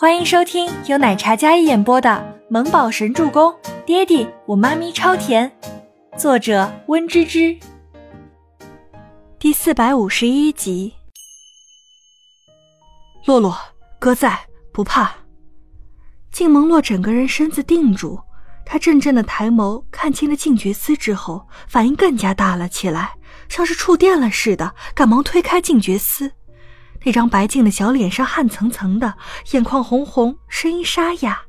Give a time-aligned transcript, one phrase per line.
[0.00, 2.08] 欢迎收听由奶茶嘉一演播的
[2.48, 3.52] 《萌宝神助攻》，
[3.84, 5.52] 爹地我妈咪超甜，
[6.16, 7.54] 作者温芝芝。
[9.38, 10.94] 第四百五十一集。
[13.26, 13.54] 洛洛，
[13.98, 14.40] 哥在，
[14.72, 15.14] 不怕。
[16.32, 18.18] 静蒙洛整个人身子定住，
[18.64, 23.12] 他怔怔的抬眸看清了静觉司之后，反应更加大了起来，
[23.50, 26.32] 像是触电了似的，赶忙推开静觉司。
[27.04, 29.14] 那张白净的小脸上汗涔涔的，
[29.52, 31.40] 眼眶红红，声音沙哑：“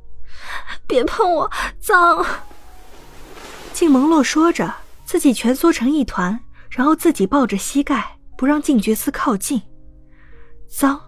[0.88, 2.26] 别碰我，脏。”
[3.74, 9.62] 静蒙洛说着，自己蜷缩成一团，然后自己抱着膝盖，不让静觉司靠近。
[10.70, 11.02] 脏，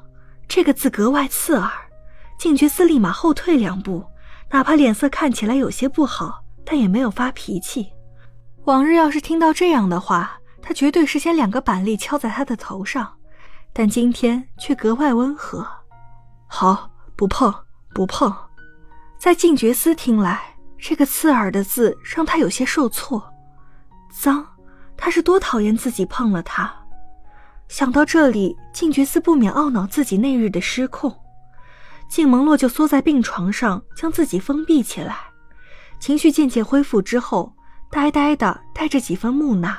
[0.47, 1.71] 这个字格外刺耳。
[2.37, 4.03] 静觉司立马后退两步，
[4.51, 7.87] 哪怕脸色看起来有些不好，但也没有发脾气。
[8.65, 13.13] 往日要是听到这样的话，他绝对是先两个板栗敲在他的头上。
[13.73, 15.65] 但今天却格外温和。
[16.47, 17.53] 好，不碰，
[17.93, 18.31] 不碰。
[19.17, 23.23] 在静觉司听来，这个刺耳的字让他有些受挫。
[24.11, 24.45] 脏，
[24.95, 26.71] 他是多讨厌自己碰了他。
[27.67, 31.11] 想到这里，静觉司不免懊恼自己那日的失控。
[32.07, 35.17] 静蒙洛就缩在病床上，将自己封闭起来。
[35.99, 37.51] 情绪渐渐恢复之后，
[37.89, 39.75] 呆呆的，带着几分木讷。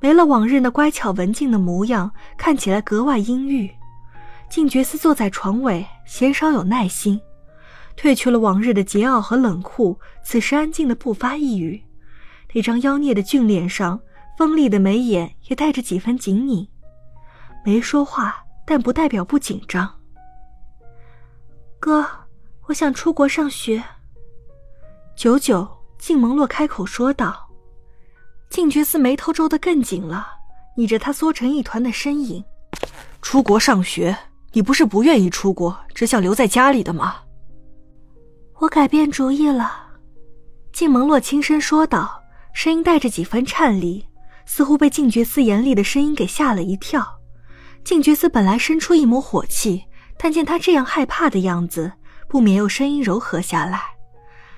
[0.00, 3.70] 没了往日那乖巧文静的模样，看起来格外阴郁。
[4.48, 7.20] 静觉寺坐在床尾，鲜少有耐心，
[7.96, 11.84] 褪去了往日的桀骜和冷酷，此时安静的不发一语。
[12.54, 14.00] 那张妖孽的俊脸上，
[14.38, 16.66] 锋利的眉眼也带着几分紧拧。
[17.62, 19.88] 没说话，但不代表不紧张。
[21.78, 22.06] 哥，
[22.66, 23.84] 我想出国上学。
[25.14, 27.49] 久久，静蒙洛开口说道。
[28.50, 30.26] 静觉寺眉头皱得更紧了，
[30.76, 32.44] 倚着他缩成一团的身影。
[33.22, 34.16] 出国上学？
[34.52, 37.18] 你不是不愿意出国，只想留在家里的吗？
[38.58, 39.86] 我改变主意了。
[40.72, 42.20] 静蒙洛轻声说道，
[42.52, 44.04] 声音带着几分颤栗，
[44.46, 47.06] 似乎被静觉寺严厉的声音给吓了一跳。
[47.84, 49.84] 静觉寺本来生出一抹火气，
[50.18, 51.92] 但见他这样害怕的样子，
[52.28, 53.80] 不免又声音柔和下来。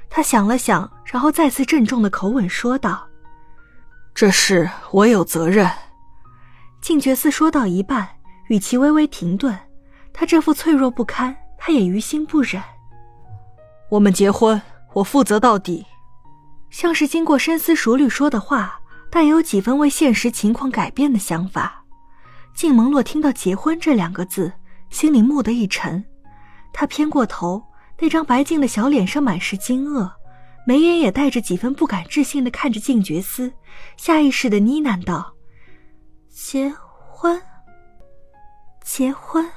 [0.08, 3.06] 他想了想，然后再次郑重的口吻说道。
[4.14, 5.70] 这事我有责任。
[6.80, 8.08] 静觉寺说到一半，
[8.48, 9.58] 语气微微停顿。
[10.12, 12.62] 他这副脆弱不堪，他也于心不忍。
[13.88, 14.60] 我们结婚，
[14.92, 15.86] 我负责到底。
[16.70, 18.80] 像是经过深思熟虑说的话，
[19.10, 21.84] 但有几分为现实情况改变的想法。
[22.54, 24.52] 静蒙洛听到“结婚”这两个字，
[24.90, 26.04] 心里蓦地一沉。
[26.72, 27.62] 他偏过头，
[27.98, 30.10] 那张白净的小脸上满是惊愕。
[30.64, 33.52] 眉眼也带着几分不敢置信的看着静觉司，
[33.96, 35.34] 下意识的呢喃道
[36.30, 36.72] ：“结
[37.10, 37.42] 婚，
[38.84, 39.50] 结婚。”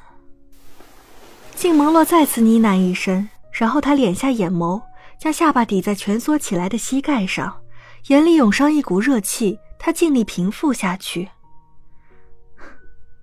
[1.56, 4.82] 静蒙洛再次呢喃一声，然后他敛下眼眸，
[5.20, 7.62] 将下巴抵在蜷缩起来的膝盖上，
[8.08, 11.30] 眼里涌上一股热气，他尽力平复下去。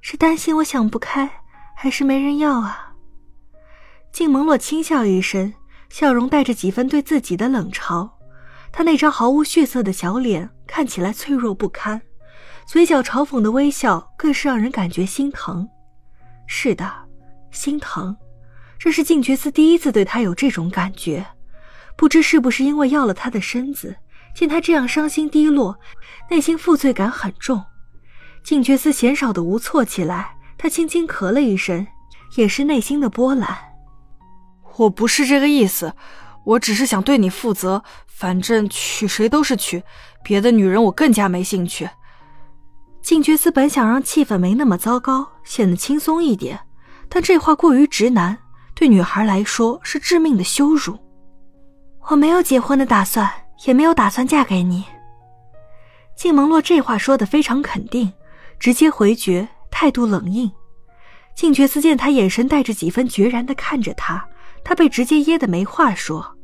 [0.00, 1.28] 是担心我想不开，
[1.76, 2.94] 还是没人要啊？
[4.12, 5.52] 静蒙洛轻笑一声。
[5.92, 8.08] 笑容带着几分对自己的冷嘲，
[8.72, 12.00] 他那张毫无血色的小脸看起来脆弱不堪，
[12.66, 15.68] 嘴角嘲讽的微笑更是让人感觉心疼。
[16.46, 16.90] 是的，
[17.50, 18.16] 心疼。
[18.78, 21.26] 这是静觉寺第一次对他有这种感觉，
[21.94, 23.94] 不知是不是因为要了他的身子，
[24.34, 25.78] 见他这样伤心低落，
[26.30, 27.62] 内心负罪感很重。
[28.42, 31.86] 静觉寺鲜少的无措起来，他轻轻咳了一声，
[32.36, 33.71] 也是内心的波澜。
[34.76, 35.94] 我不是这个意思，
[36.44, 37.82] 我只是想对你负责。
[38.06, 39.82] 反正娶谁都是娶，
[40.22, 41.90] 别的女人我更加没兴趣。
[43.02, 46.60] 静觉寺本想让气氛没那么糟糕，显得轻松一点，
[47.08, 48.38] 但这话过于直男，
[48.74, 50.96] 对女孩来说是致命的羞辱。
[52.08, 53.28] 我没有结婚的打算，
[53.66, 54.84] 也没有打算嫁给你。
[56.14, 58.12] 静蒙洛这话说的非常肯定，
[58.60, 60.48] 直接回绝，态度冷硬。
[61.34, 64.28] 静觉寺见他眼神带着几分决然的看着他。
[64.64, 66.36] 他被直接噎得没话说。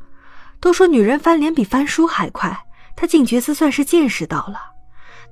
[0.60, 2.66] 都说女人翻脸比翻书还快，
[2.96, 4.60] 他静觉寺算是见识到了。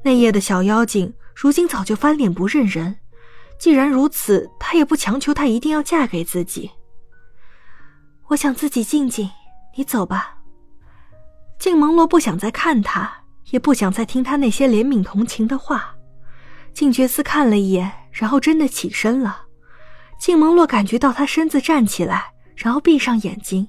[0.05, 2.97] 那夜的小妖精，如今早就翻脸不认人。
[3.59, 6.71] 既然如此，他也不强求她一定要嫁给自己。
[8.29, 9.29] 我想自己静静，
[9.77, 10.37] 你走吧。
[11.59, 13.11] 静蒙洛不想再看他，
[13.51, 15.95] 也不想再听他那些怜悯同情的话。
[16.73, 19.47] 静觉寺看了一眼，然后真的起身了。
[20.21, 22.36] 静蒙洛感觉到他身子站起来。
[22.57, 23.69] 然后闭上眼睛，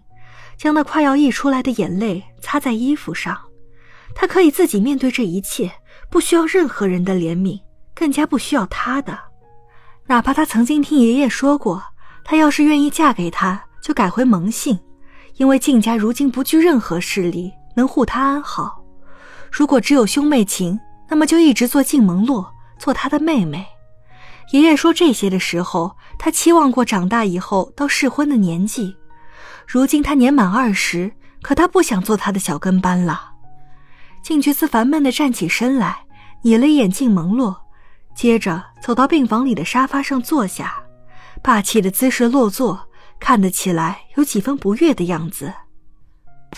[0.58, 3.38] 将那快要溢出来的眼泪擦在衣服上。
[4.16, 5.72] 他可以自己面对这一切，
[6.10, 7.60] 不需要任何人的怜悯，
[7.94, 9.20] 更加不需要他的。
[10.08, 11.84] 哪怕他曾经听爷爷说过，
[12.24, 14.80] 他要是愿意嫁给他，就改回蒙姓，
[15.36, 18.84] 因为靖家如今不惧任何势力，能护他安好。
[19.52, 20.80] 如果只有兄妹情，
[21.10, 23.66] 那么就一直做靖蒙洛，做他的妹妹。
[24.52, 28.96] 爷爷说这些的时候，他期望过长大以后到适婚的年纪。
[29.66, 31.12] 如今他年满二十，
[31.42, 33.32] 可他不想做他的小跟班了。
[34.24, 36.06] 静觉寺烦闷地站起身来，
[36.44, 37.56] 睨了一眼静蒙洛，
[38.16, 40.74] 接着走到病房里的沙发上坐下，
[41.42, 42.88] 霸气的姿势落座，
[43.20, 45.54] 看得起来有几分不悦的样子。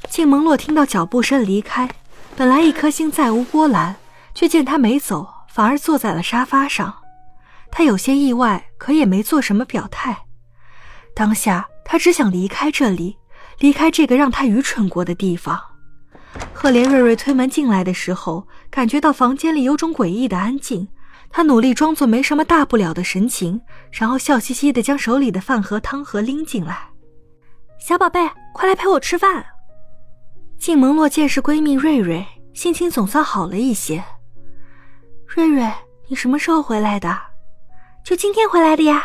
[0.10, 1.90] 静蒙洛听到脚步声离开，
[2.36, 3.96] 本来一颗心再无波澜，
[4.36, 6.99] 却见他没走，反而坐在了沙发上。
[7.72, 10.26] 他有些意外，可也没做什么表态。
[11.14, 13.18] 当下，他只想离开这里，
[13.60, 15.60] 离开这个让他愚蠢过的地方。
[16.54, 20.88] 赫连瑞瑞推门进来的时候，感觉到房间里有种诡异的安静。
[21.32, 23.62] 他努力装作没什么大不了的神情，
[23.92, 26.90] 然后笑嘻嘻地将手里的饭盒、汤盒拎进来
[27.80, 29.46] ：“小宝贝，快来陪我吃饭。”
[30.58, 34.04] 静萌洛见是闺蜜瑞瑞，心情总算好了一些。
[35.28, 35.72] 瑞瑞，
[36.08, 37.29] 你什么时候回来的？
[38.10, 39.04] 就今天回来的呀。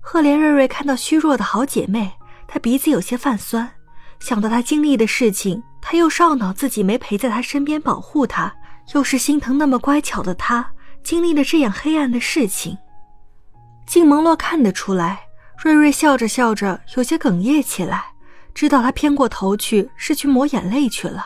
[0.00, 2.12] 赫连瑞瑞看到虚弱的好姐妹，
[2.48, 3.70] 她鼻子有些泛酸。
[4.18, 8.52] 想到她经历的事情，她又懊恼自己没陪在她身边保护她，
[8.94, 10.72] 又是心疼那么乖巧的她
[11.04, 12.76] 经历了这样黑暗的事情。
[13.86, 15.20] 静蒙洛看得出来，
[15.62, 18.06] 瑞瑞笑着笑着有些哽咽起来，
[18.52, 21.24] 知道她偏过头去是去抹眼泪去了。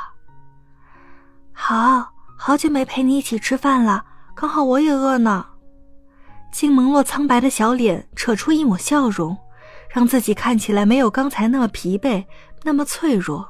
[1.50, 4.04] 好好久没陪你一起吃饭了，
[4.34, 5.46] 刚好我也饿呢。
[6.50, 9.36] 金蒙洛苍白的小脸扯出一抹笑容，
[9.88, 12.24] 让自己看起来没有刚才那么疲惫，
[12.62, 13.46] 那么脆弱。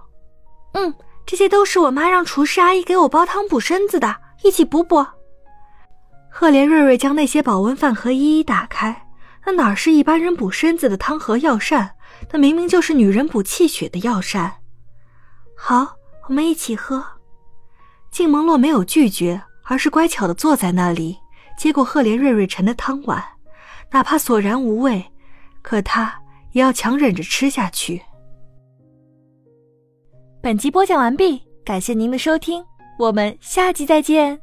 [0.73, 0.93] 嗯，
[1.25, 5.07] 这些都是我妈让厨师阿姨给我煲汤补身子的，一起补补。
[6.31, 9.07] 赫连瑞瑞将那些保温饭盒一一打开，
[9.47, 11.91] 那哪是一般人补身子的汤和药膳？
[12.31, 14.57] 那明明就是女人补气血的药膳。
[15.57, 15.97] 好，
[16.29, 17.03] 我们一起喝。
[18.11, 21.19] 静蒙洛没有拒绝，而是乖巧的坐在那里。
[21.59, 23.23] 接过赫连瑞瑞盛的汤碗，
[23.91, 25.05] 哪怕索然无味，
[25.61, 26.19] 可他
[26.53, 28.01] 也要强忍着吃下去。
[30.41, 32.65] 本集播讲完毕，感谢您的收听，
[32.99, 34.41] 我们下集再见。